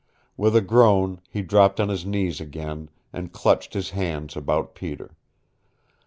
[0.35, 5.15] With a groan he dropped on his knees again, and clutched his hands about Peter.